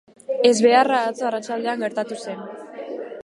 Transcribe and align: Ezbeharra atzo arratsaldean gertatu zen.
Ezbeharra 0.51 1.01
atzo 1.09 1.27
arratsaldean 1.29 1.85
gertatu 1.87 2.17
zen. 2.29 2.43